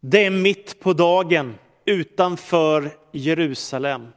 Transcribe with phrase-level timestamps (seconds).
[0.00, 4.08] Det är mitt på dagen utanför Jerusalem.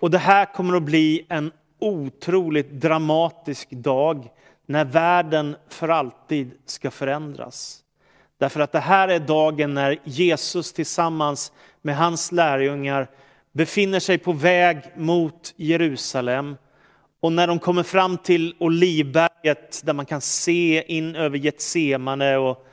[0.00, 4.28] Och det här kommer att bli en otroligt dramatisk dag
[4.66, 7.80] när världen för alltid ska förändras.
[8.38, 11.52] Därför att det här är dagen när Jesus tillsammans
[11.82, 13.10] med hans lärjungar
[13.52, 16.56] befinner sig på väg mot Jerusalem.
[17.20, 22.66] Och när de kommer fram till Olivberget där man kan se in över Getsemane och,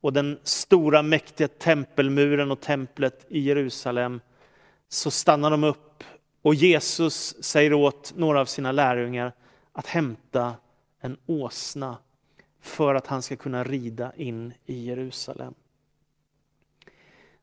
[0.00, 4.20] och den stora mäktiga tempelmuren och templet i Jerusalem
[4.88, 6.04] så stannar de upp
[6.42, 9.32] och Jesus säger åt några av sina lärjungar
[9.72, 10.54] att hämta
[11.00, 11.96] en åsna
[12.62, 15.54] för att han ska kunna rida in i Jerusalem.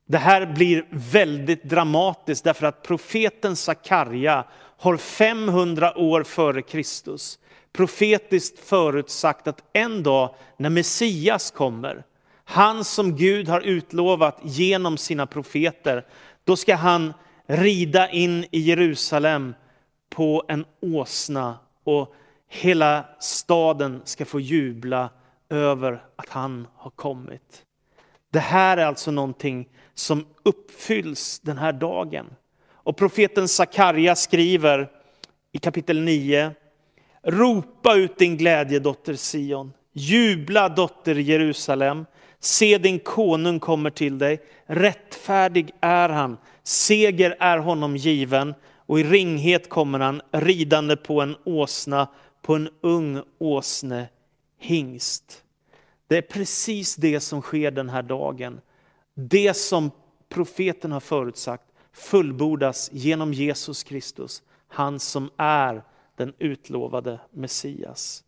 [0.05, 4.45] Det här blir väldigt dramatiskt därför att profeten Sakarja
[4.77, 7.39] har 500 år före Kristus
[7.71, 12.03] profetiskt förutsagt att en dag när Messias kommer,
[12.45, 16.05] han som Gud har utlovat genom sina profeter,
[16.43, 17.13] då ska han
[17.45, 19.53] rida in i Jerusalem
[20.09, 22.15] på en åsna och
[22.49, 25.09] hela staden ska få jubla
[25.49, 27.65] över att han har kommit.
[28.31, 32.25] Det här är alltså någonting som uppfylls den här dagen.
[32.73, 34.91] Och profeten Sakarja skriver
[35.51, 36.51] i kapitel 9.
[37.23, 39.73] Ropa ut din glädje dotter Sion.
[39.93, 42.05] Jubla dotter Jerusalem.
[42.45, 44.41] Se din konung kommer till dig.
[44.65, 46.37] Rättfärdig är han.
[46.63, 48.53] Seger är honom given.
[48.77, 52.07] Och i ringhet kommer han ridande på en åsna,
[52.41, 54.07] på en ung åsne
[54.59, 55.43] hingst.
[56.07, 58.61] Det är precis det som sker den här dagen.
[59.15, 59.91] Det som
[60.29, 65.83] profeten har förutsagt fullbordas genom Jesus Kristus, han som är
[66.15, 68.23] den utlovade Messias.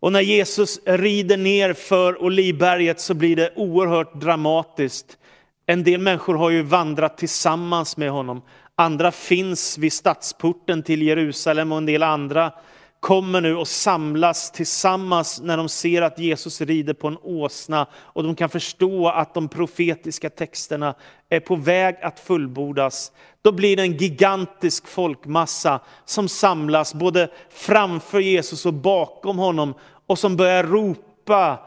[0.00, 5.18] Och när Jesus rider ner för Olivberget så blir det oerhört dramatiskt.
[5.66, 8.42] En del människor har ju vandrat tillsammans med honom.
[8.74, 12.52] Andra finns vid stadsporten till Jerusalem och en del andra
[13.00, 18.22] kommer nu och samlas tillsammans när de ser att Jesus rider på en åsna och
[18.22, 20.94] de kan förstå att de profetiska texterna
[21.28, 23.12] är på väg att fullbordas.
[23.42, 29.74] Då blir det en gigantisk folkmassa som samlas både framför Jesus och bakom honom
[30.08, 31.58] och som börjar ropa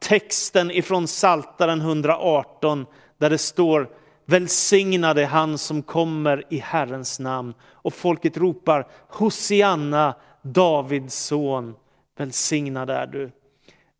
[0.00, 2.86] texten ifrån Saltaren 118
[3.18, 3.88] där det står
[4.30, 7.54] Välsignade han som kommer i Herrens namn.
[7.62, 11.74] Och folket ropar Hosianna Davids son,
[12.18, 13.30] välsignad är du.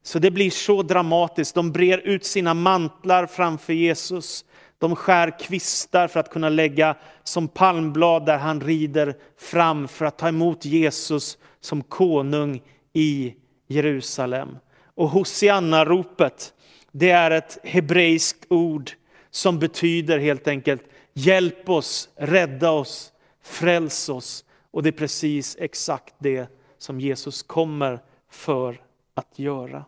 [0.03, 1.55] Så det blir så dramatiskt.
[1.55, 4.45] De brer ut sina mantlar framför Jesus.
[4.79, 10.19] De skär kvistar för att kunna lägga som palmblad där han rider fram för att
[10.19, 13.35] ta emot Jesus som konung i
[13.69, 14.59] Jerusalem.
[14.95, 16.53] Och Hosianna-ropet,
[16.93, 18.91] det är ett hebreiskt ord
[19.31, 23.13] som betyder helt enkelt hjälp oss, rädda oss,
[23.43, 24.45] fräls oss.
[24.71, 26.47] Och det är precis exakt det
[26.79, 28.81] som Jesus kommer för
[29.15, 29.85] att göra.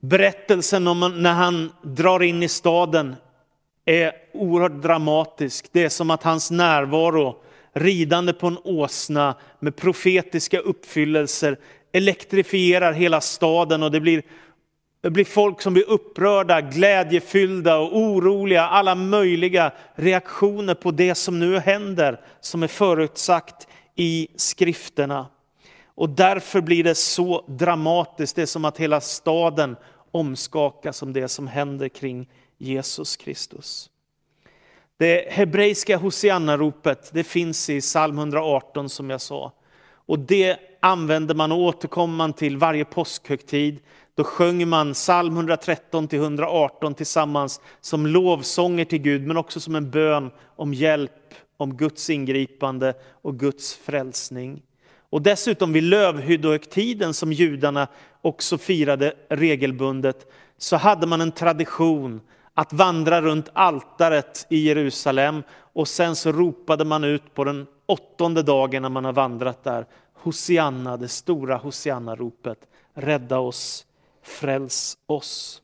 [0.00, 3.16] Berättelsen om när han drar in i staden
[3.84, 5.68] är oerhört dramatisk.
[5.72, 7.42] Det är som att hans närvaro,
[7.72, 11.58] ridande på en åsna med profetiska uppfyllelser,
[11.92, 14.22] elektrifierar hela staden och det blir
[15.02, 18.62] det blir folk som blir upprörda, glädjefyllda och oroliga.
[18.62, 25.26] Alla möjliga reaktioner på det som nu händer, som är förutsagt i skrifterna.
[25.94, 28.36] Och därför blir det så dramatiskt.
[28.36, 29.76] Det är som att hela staden
[30.10, 32.28] omskakas om det som händer kring
[32.58, 33.89] Jesus Kristus.
[35.00, 39.52] Det hebreiska Hosianna-ropet det finns i psalm 118 som jag sa.
[40.06, 43.80] Och det använder man och återkommer man till varje påskhögtid.
[44.14, 49.74] Då sjöng man psalm 113 till 118 tillsammans som lovsånger till Gud, men också som
[49.74, 54.62] en bön om hjälp, om Guds ingripande och Guds frälsning.
[55.10, 57.88] Och dessutom vid lövhyddohögtiden som judarna
[58.22, 62.20] också firade regelbundet, så hade man en tradition
[62.60, 65.42] att vandra runt altaret i Jerusalem
[65.72, 69.86] och sen så ropade man ut på den åttonde dagen när man har vandrat där,
[70.14, 72.58] Hosianna, det stora Hosianna-ropet,
[72.94, 73.86] rädda oss
[74.22, 75.62] fräls oss.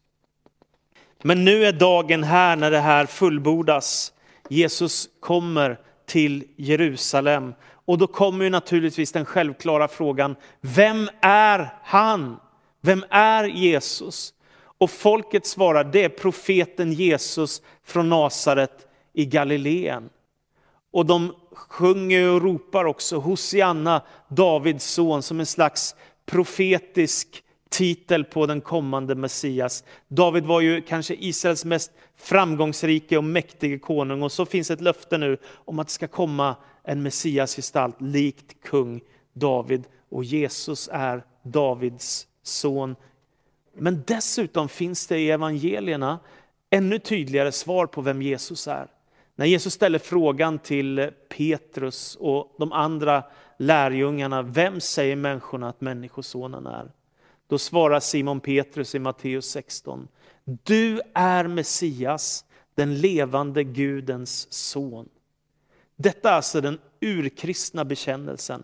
[1.23, 4.13] Men nu är dagen här när det här fullbordas.
[4.49, 7.55] Jesus kommer till Jerusalem.
[7.71, 12.37] Och då kommer ju naturligtvis den självklara frågan, vem är han?
[12.81, 14.33] Vem är Jesus?
[14.79, 20.09] Och folket svarar, det är profeten Jesus från Nasaret i Galileen.
[20.93, 25.95] Och de sjunger och ropar också Hosianna, Davids son, som en slags
[26.27, 29.85] profetisk titel på den kommande Messias.
[30.09, 35.19] David var ju kanske Israels mest framgångsrike och mäktige konung och så finns ett löfte
[35.19, 39.01] nu om att det ska komma en Messias gestalt likt kung
[39.33, 42.97] David och Jesus är Davids son.
[43.79, 46.19] Men dessutom finns det i evangelierna
[46.71, 48.89] ännu tydligare svar på vem Jesus är.
[49.35, 53.25] När Jesus ställer frågan till Petrus och de andra
[53.59, 56.91] lärjungarna, vem säger människorna att Människosonen är?
[57.49, 60.09] Då svarar Simon Petrus i Matteus 16,
[60.45, 62.45] du är Messias,
[62.75, 65.09] den levande Gudens son.
[65.97, 68.63] Detta är alltså den urkristna bekännelsen.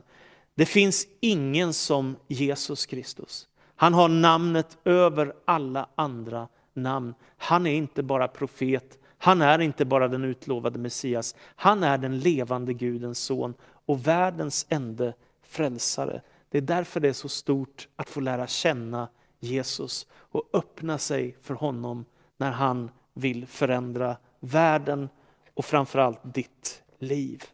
[0.54, 3.48] Det finns ingen som Jesus Kristus.
[3.82, 7.14] Han har namnet över alla andra namn.
[7.36, 12.18] Han är inte bara profet, han är inte bara den utlovade Messias, han är den
[12.18, 13.54] levande Gudens son
[13.86, 15.12] och världens enda
[15.42, 16.22] frälsare.
[16.48, 19.08] Det är därför det är så stort att få lära känna
[19.40, 22.04] Jesus och öppna sig för honom
[22.36, 25.08] när han vill förändra världen
[25.54, 27.44] och framförallt ditt liv.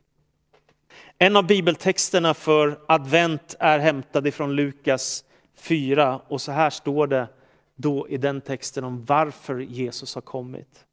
[1.19, 5.25] En av bibeltexterna för advent är hämtad ifrån Lukas
[5.59, 7.29] 4 och så här står det
[7.77, 10.85] då i den texten om varför Jesus har kommit.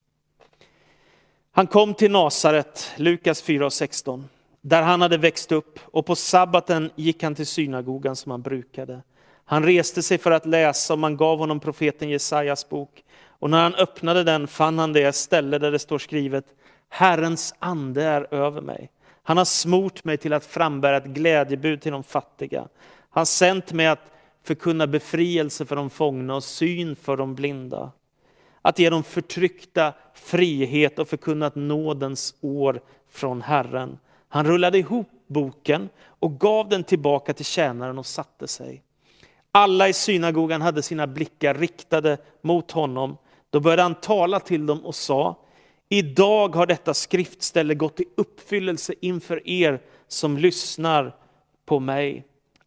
[1.52, 4.30] Han kom till Nasaret, Lukas 4 och 16,
[4.62, 9.02] där han hade växt upp och på sabbaten gick han till synagogan som han brukade.
[9.46, 13.04] Han reste sig för att läsa och man gav honom profeten Jesajas bok.
[13.28, 16.46] Och när han öppnade den fann han det ställe där det står skrivet
[16.90, 18.92] Herrens ande är över mig.
[19.24, 22.68] Han har smort mig till att frambära ett glädjebud till de fattiga.
[23.10, 24.12] Han sänt mig att
[24.46, 27.92] förkunna befrielse för de fångna och syn för de blinda.
[28.62, 33.98] Att ge de förtryckta frihet och förkunna nådens år från Herren.
[34.30, 38.82] Han rullade ihop boken och gav den tillbaka till tjänaren och satte sig.
[39.52, 43.18] Alla i synagogan hade sina blickar riktade mot honom.
[43.50, 45.36] Då började han tala till dem och sa,
[45.90, 51.16] idag har detta skriftställe gått i uppfyllelse inför er som lyssnar
[51.66, 52.26] på mig.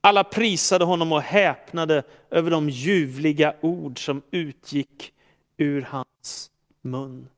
[0.08, 5.12] Alla prisade honom och häpnade över de ljuvliga ord som utgick
[5.56, 6.50] ur hans
[6.82, 7.28] mun.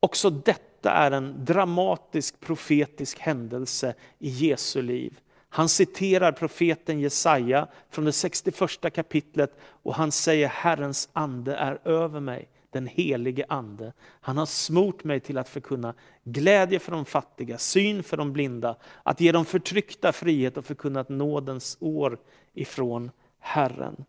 [0.00, 5.18] Också detta är en dramatisk profetisk händelse i Jesu liv.
[5.48, 12.20] Han citerar profeten Jesaja från det 61 kapitlet och han säger Herrens ande är över
[12.20, 13.92] mig, den helige ande.
[14.20, 18.76] Han har smort mig till att förkunna glädje för de fattiga, syn för de blinda,
[19.02, 22.18] att ge de förtryckta frihet och förkunna ett nådens år
[22.54, 24.04] ifrån Herren.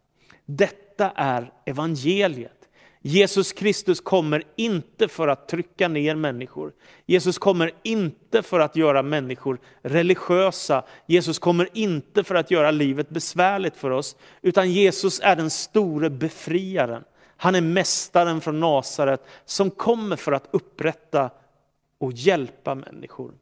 [0.45, 2.57] Detta är evangeliet.
[3.01, 6.73] Jesus Kristus kommer inte för att trycka ner människor.
[7.05, 10.83] Jesus kommer inte för att göra människor religiösa.
[11.05, 14.15] Jesus kommer inte för att göra livet besvärligt för oss.
[14.41, 17.03] Utan Jesus är den store befriaren.
[17.37, 21.29] Han är mästaren från Nasaret som kommer för att upprätta
[21.97, 23.33] och hjälpa människor.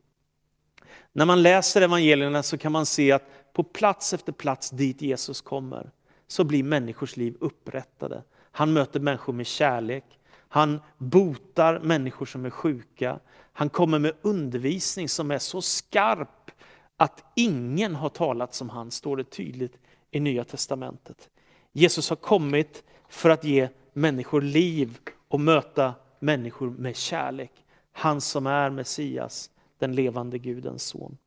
[1.14, 5.42] När man läser evangelierna så kan man se att på plats efter plats dit Jesus
[5.42, 5.92] kommer
[6.28, 8.24] så blir människors liv upprättade.
[8.52, 10.04] Han möter människor med kärlek.
[10.50, 13.20] Han botar människor som är sjuka.
[13.54, 16.52] Han kommer med undervisning som är så skarp
[16.98, 19.78] att ingen har talat som han, står det tydligt
[20.12, 21.30] i Nya Testamentet.
[21.72, 24.98] Jesus har kommit för att ge människor liv
[25.28, 27.52] och möta människor med kärlek.
[27.92, 29.50] Han som är Messias,
[29.80, 31.18] den levande Gudens son.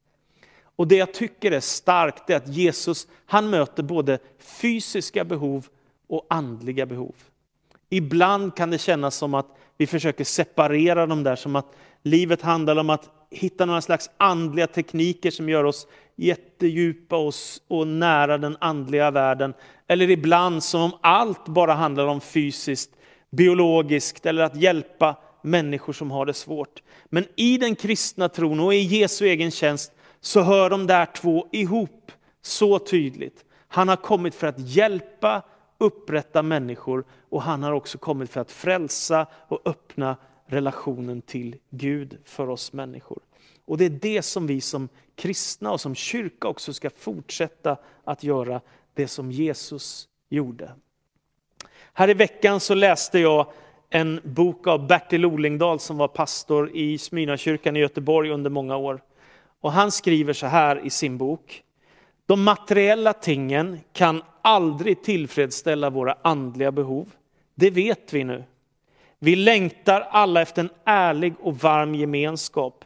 [0.76, 5.68] Och Det jag tycker är starkt är att Jesus han möter både fysiska behov
[6.06, 7.14] och andliga behov.
[7.88, 9.46] Ibland kan det kännas som att
[9.76, 14.66] vi försöker separera dem där, som att livet handlar om att hitta några slags andliga
[14.66, 17.34] tekniker som gör oss jättedjupa och,
[17.68, 19.54] och nära den andliga världen.
[19.86, 22.90] Eller ibland som om allt bara handlar om fysiskt,
[23.30, 26.82] biologiskt eller att hjälpa människor som har det svårt.
[27.08, 31.46] Men i den kristna tron och i Jesu egen tjänst så hör de där två
[31.52, 33.44] ihop så tydligt.
[33.68, 35.42] Han har kommit för att hjälpa
[35.78, 40.16] upprätta människor och han har också kommit för att frälsa och öppna
[40.48, 43.18] relationen till Gud för oss människor.
[43.64, 48.24] Och det är det som vi som kristna och som kyrka också ska fortsätta att
[48.24, 48.60] göra,
[48.94, 50.72] det som Jesus gjorde.
[51.92, 53.46] Här i veckan så läste jag
[53.90, 59.00] en bok av Bertil Olingdal som var pastor i Smyrnakyrkan i Göteborg under många år.
[59.60, 61.62] Och han skriver så här i sin bok.
[62.26, 67.12] De materiella tingen kan aldrig tillfredsställa våra andliga behov.
[67.54, 68.44] Det vet vi nu.
[69.18, 72.84] Vi längtar alla efter en ärlig och varm gemenskap.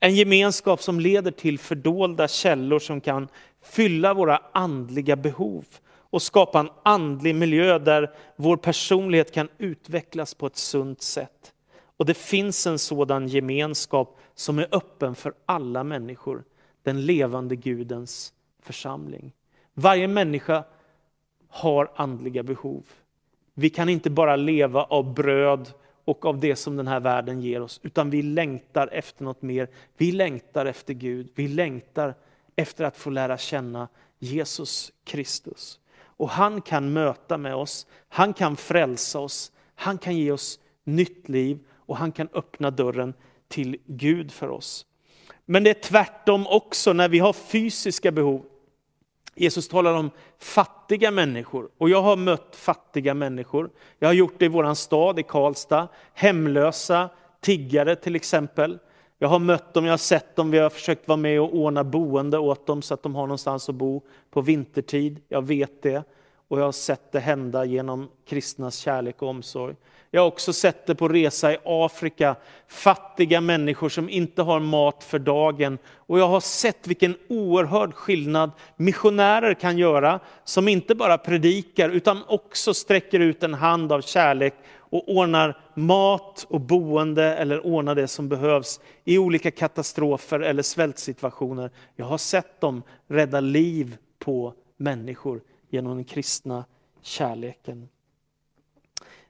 [0.00, 3.28] En gemenskap som leder till fördolda källor som kan
[3.62, 5.64] fylla våra andliga behov
[6.10, 11.52] och skapa en andlig miljö där vår personlighet kan utvecklas på ett sunt sätt.
[11.96, 16.44] Och det finns en sådan gemenskap som är öppen för alla människor,
[16.82, 19.32] den levande Gudens församling.
[19.74, 20.64] Varje människa
[21.48, 22.84] har andliga behov.
[23.54, 25.72] Vi kan inte bara leva av bröd
[26.04, 29.68] och av det som den här världen ger oss, utan vi längtar efter något mer.
[29.96, 32.14] Vi längtar efter Gud, vi längtar
[32.56, 35.80] efter att få lära känna Jesus Kristus.
[36.16, 41.28] Och han kan möta med oss, han kan frälsa oss, han kan ge oss nytt
[41.28, 43.14] liv och han kan öppna dörren
[43.48, 44.86] till Gud för oss.
[45.44, 48.44] Men det är tvärtom också när vi har fysiska behov.
[49.34, 53.70] Jesus talar om fattiga människor och jag har mött fattiga människor.
[53.98, 55.88] Jag har gjort det i vår stad, i Karlstad.
[56.14, 57.08] Hemlösa,
[57.40, 58.78] tiggare till exempel.
[59.18, 61.84] Jag har mött dem, jag har sett dem, vi har försökt vara med och ordna
[61.84, 65.20] boende åt dem så att de har någonstans att bo på vintertid.
[65.28, 66.04] Jag vet det
[66.48, 69.74] och jag har sett det hända genom kristnas kärlek och omsorg.
[70.14, 72.36] Jag har också sett det på resa i Afrika,
[72.68, 75.78] fattiga människor som inte har mat för dagen.
[75.94, 82.22] Och jag har sett vilken oerhörd skillnad missionärer kan göra, som inte bara predikar utan
[82.28, 88.08] också sträcker ut en hand av kärlek och ordnar mat och boende eller ordnar det
[88.08, 91.70] som behövs i olika katastrofer eller svältsituationer.
[91.96, 95.40] Jag har sett dem rädda liv på människor
[95.70, 96.64] genom den kristna
[97.02, 97.88] kärleken.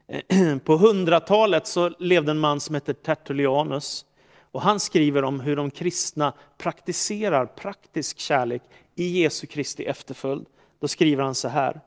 [0.65, 4.07] På hundratalet så levde en man som hette Tertullianus.
[4.53, 8.63] Och han skriver om hur de kristna praktiserar praktisk kärlek
[8.95, 10.47] i Jesu Kristi efterföljd.
[10.81, 11.81] Då skriver han så här.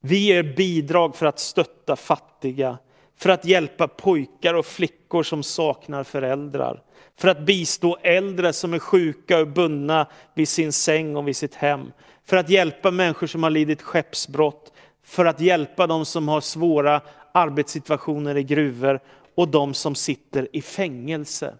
[0.00, 2.78] Vi ger bidrag för att stötta fattiga,
[3.18, 6.82] för att hjälpa pojkar och flickor som saknar föräldrar,
[7.18, 11.54] för att bistå äldre som är sjuka och bundna vid sin säng och vid sitt
[11.54, 11.92] hem,
[12.24, 14.72] för att hjälpa människor som har lidit skeppsbrott,
[15.04, 17.00] för att hjälpa de som har svåra
[17.32, 19.00] arbetssituationer i gruvor
[19.34, 21.54] och de som sitter i fängelse.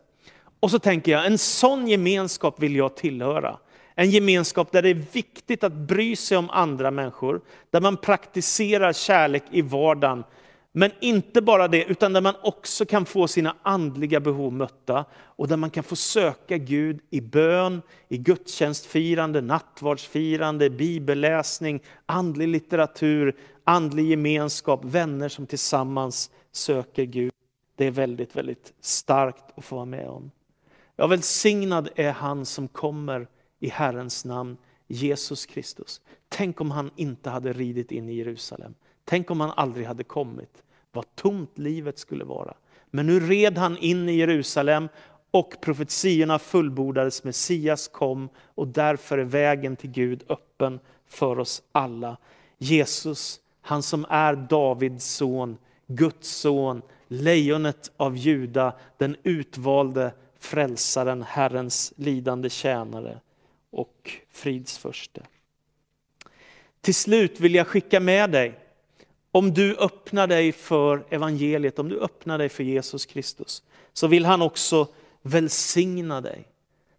[0.60, 3.58] Och så tänker jag, en sån gemenskap vill jag tillhöra.
[3.94, 8.92] En gemenskap där det är viktigt att bry sig om andra människor, där man praktiserar
[8.92, 10.25] kärlek i vardagen,
[10.78, 15.49] men inte bara det, utan där man också kan få sina andliga behov mötta och
[15.49, 24.06] där man kan få söka Gud i bön, i gudstjänstfirande, nattvardsfirande, bibelläsning, andlig litteratur, andlig
[24.06, 27.33] gemenskap, vänner som tillsammans söker Gud.
[27.76, 30.30] Det är väldigt, väldigt starkt att få vara med om.
[30.97, 33.28] Ja, välsignad är han som kommer
[33.59, 34.56] i Herrens namn,
[34.87, 36.00] Jesus Kristus.
[36.28, 38.75] Tänk om han inte hade ridit in i Jerusalem.
[39.04, 40.62] Tänk om han aldrig hade kommit
[40.96, 42.54] vad tomt livet skulle vara.
[42.90, 44.88] Men nu red han in i Jerusalem
[45.30, 52.16] och profetiorna fullbordades, Messias kom och därför är vägen till Gud öppen för oss alla.
[52.58, 61.92] Jesus, han som är Davids son, Guds son, lejonet av Juda, den utvalde frälsaren, Herrens
[61.96, 63.20] lidande tjänare
[63.70, 65.22] och fridsförste.
[66.80, 68.58] Till slut vill jag skicka med dig
[69.37, 73.62] om du öppnar dig för evangeliet, om du öppnar dig för Jesus Kristus,
[73.93, 74.88] så vill han också
[75.23, 76.45] välsigna dig.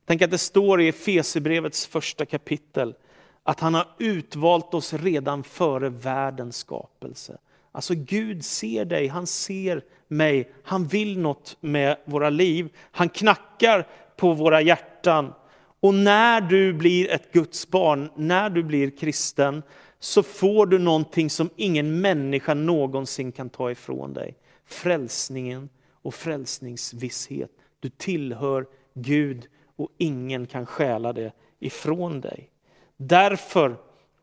[0.05, 2.95] Tänk att det står i Efesierbrevets första kapitel
[3.43, 7.37] att han har utvalt oss redan före världens skapelse.
[7.71, 12.69] Alltså Gud ser dig, han ser mig, han vill något med våra liv.
[12.91, 15.33] Han knackar på våra hjärtan.
[15.79, 19.63] Och när du blir ett Guds barn, när du blir kristen,
[19.99, 24.35] så får du någonting som ingen människa någonsin kan ta ifrån dig.
[24.65, 27.51] Frälsningen och frälsningsvisshet.
[27.79, 32.49] Du tillhör Gud och ingen kan stjäla det ifrån dig.
[32.97, 33.75] Därför,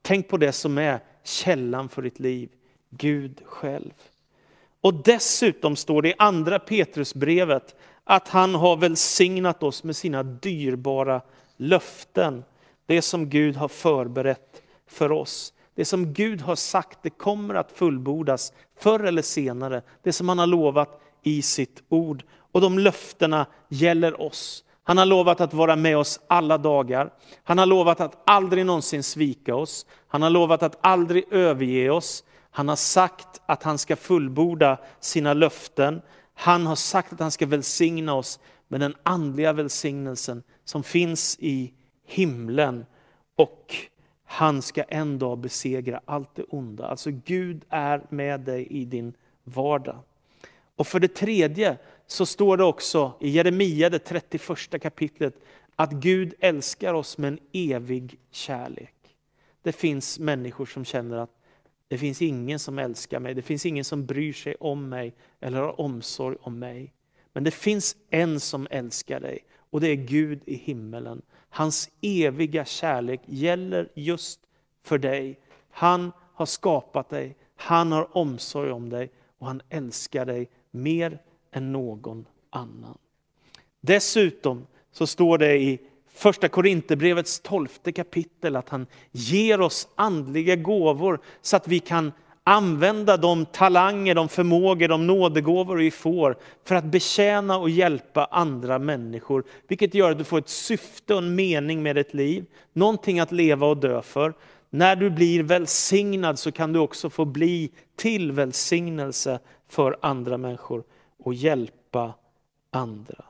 [0.02, 2.50] tänk på det som är källan för ditt liv,
[2.90, 3.92] Gud själv.
[4.80, 11.20] Och dessutom står det i andra Petrusbrevet att han har välsignat oss med sina dyrbara
[11.56, 12.44] löften.
[12.86, 15.52] Det som Gud har förberett för oss.
[15.74, 19.82] Det som Gud har sagt, det kommer att fullbordas förr eller senare.
[20.02, 22.24] Det som han har lovat i sitt ord.
[22.52, 24.64] Och de löftena gäller oss.
[24.82, 27.12] Han har lovat att vara med oss alla dagar.
[27.44, 29.86] Han har lovat att aldrig någonsin svika oss.
[30.08, 32.24] Han har lovat att aldrig överge oss.
[32.50, 36.02] Han har sagt att han ska fullborda sina löften.
[36.34, 41.72] Han har sagt att han ska välsigna oss med den andliga välsignelsen som finns i
[42.06, 42.86] himlen.
[43.36, 43.74] Och
[44.24, 46.86] han ska en dag besegra allt det onda.
[46.86, 49.12] Alltså Gud är med dig i din
[49.44, 49.98] vardag.
[50.76, 55.34] Och för det tredje så står det också i Jeremia, det 31 kapitlet,
[55.76, 58.94] att Gud älskar oss med en evig kärlek.
[59.62, 61.30] Det finns människor som känner att
[61.88, 65.60] Det finns ingen som älskar mig, det finns ingen som bryr sig om mig eller
[65.60, 66.92] har omsorg om mig.
[67.32, 69.38] Men det finns en som älskar dig
[69.70, 71.22] och det är Gud i himmelen.
[71.54, 74.40] Hans eviga kärlek gäller just
[74.82, 75.38] för dig.
[75.70, 81.18] Han har skapat dig, han har omsorg om dig och han älskar dig mer
[81.50, 82.98] än någon annan.
[83.80, 91.20] Dessutom så står det i första Korinthierbrevets tolfte kapitel att han ger oss andliga gåvor
[91.40, 92.12] så att vi kan
[92.44, 98.78] använda de talanger, de förmågor, de nådegåvor vi får för att betjäna och hjälpa andra
[98.78, 99.44] människor.
[99.68, 103.32] Vilket gör att du får ett syfte och en mening med ditt liv, någonting att
[103.32, 104.34] leva och dö för.
[104.70, 110.84] När du blir välsignad så kan du också få bli till välsignelse för andra människor
[111.18, 112.14] och hjälpa
[112.70, 113.24] andra.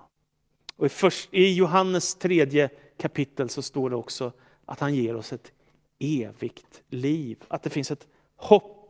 [0.77, 2.69] Och i, först, I Johannes tredje
[2.99, 4.33] kapitel så står det också
[4.65, 5.53] att han ger oss ett
[5.99, 7.39] evigt liv.
[7.49, 8.07] Att det finns ett
[8.37, 8.84] hopp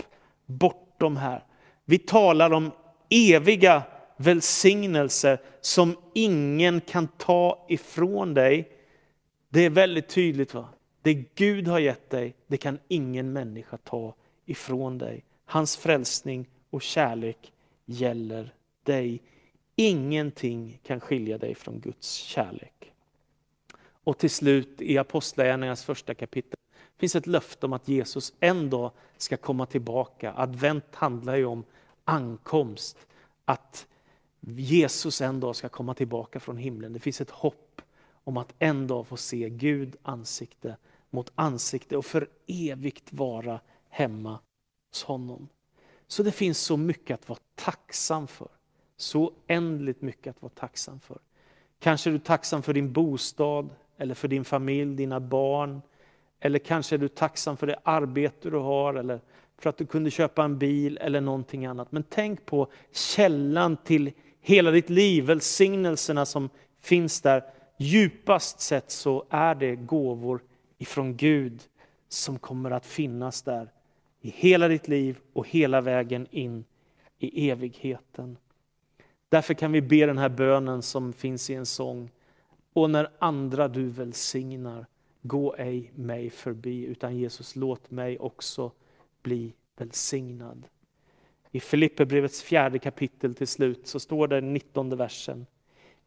[0.47, 1.45] bortom här.
[1.85, 2.71] Vi talar om
[3.11, 3.83] eviga
[4.17, 8.73] välsignelser som ingen kan ta ifrån dig.
[9.49, 10.55] Det är väldigt tydligt.
[10.55, 10.69] va?
[11.03, 14.15] Det Gud har gett dig, det kan ingen människa ta
[14.47, 15.25] ifrån dig.
[15.45, 17.53] Hans frälsning och kärlek
[17.85, 19.23] gäller dig.
[19.77, 22.93] Ingenting kan skilja dig från Guds kärlek.
[24.05, 26.54] Och till slut i Apostlagärningarnas första kapitel
[26.97, 30.35] det finns ett löfte om att Jesus en dag ska komma tillbaka.
[30.37, 31.65] Advent handlar ju om
[32.05, 33.07] ankomst,
[33.45, 33.87] att
[34.41, 36.93] Jesus en dag ska komma tillbaka från himlen.
[36.93, 37.83] Det finns ett hopp
[38.25, 40.77] om att en dag få se Gud ansikte
[41.11, 44.39] mot ansikte och för evigt vara hemma
[44.91, 45.49] hos honom.
[46.07, 48.49] Så det finns så mycket att vara tacksam för.
[48.97, 51.19] Så ändligt mycket att vara tacksam för.
[51.79, 55.83] Kanske är du tacksam för din bostad, eller för din familj, dina barn.
[56.45, 59.21] Eller kanske är du tacksam för det arbete du har, eller
[59.59, 61.93] för att du kunde köpa en bil eller någonting annat.
[61.93, 66.49] Men tänk på källan till hela ditt liv, välsignelserna som
[66.81, 67.45] finns där.
[67.79, 70.41] Djupast sett så är det gåvor
[70.79, 71.63] ifrån Gud
[72.09, 73.71] som kommer att finnas där
[74.21, 76.65] i hela ditt liv och hela vägen in
[77.19, 78.37] i evigheten.
[79.29, 82.11] Därför kan vi be den här bönen som finns i en sång.
[82.73, 84.87] Och när andra du välsignar,
[85.27, 88.73] gå ej mig förbi, utan Jesus låt mig också
[89.23, 90.67] bli välsignad.
[91.51, 95.47] I Filipperbrevets fjärde kapitel till slut så står det i 19 versen.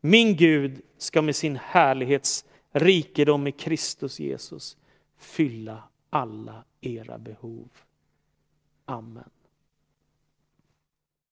[0.02, 4.78] Min Gud ska med sin härlighets rikedom i Kristus Jesus
[5.18, 7.70] fylla alla era behov.
[8.86, 9.30] Amen.